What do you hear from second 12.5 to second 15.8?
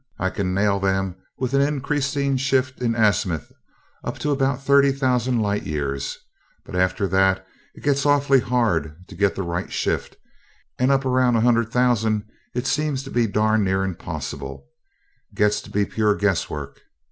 it seems to be darn near impossible gets to